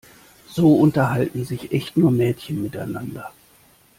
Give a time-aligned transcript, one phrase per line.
[0.49, 3.31] So unterhalten sich echt nur Mädchen miteinander.